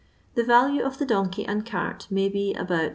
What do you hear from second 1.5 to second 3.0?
cart may be about 2